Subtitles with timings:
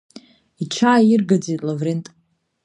[0.63, 2.05] Иҽааиргаӡеит Лаврент.